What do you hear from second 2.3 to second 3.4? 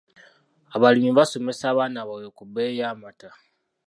ku bbeeyi y'amata.